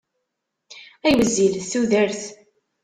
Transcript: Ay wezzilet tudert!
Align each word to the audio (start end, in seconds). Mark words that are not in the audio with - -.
Ay 1.05 1.15
wezzilet 1.19 1.67
tudert! 1.71 2.21